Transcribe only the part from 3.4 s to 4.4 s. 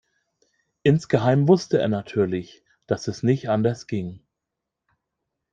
anders ging.